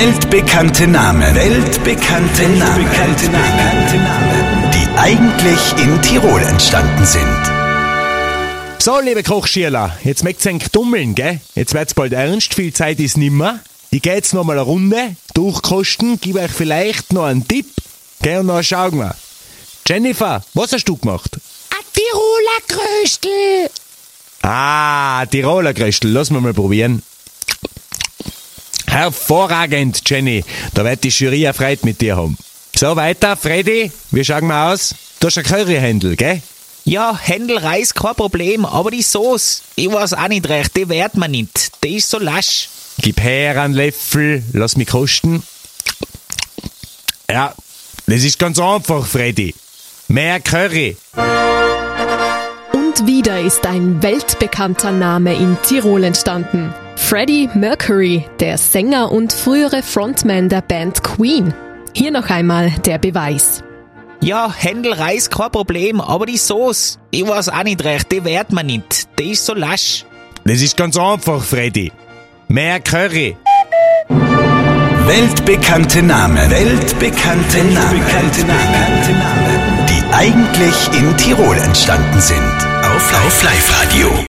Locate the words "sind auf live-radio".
82.20-84.26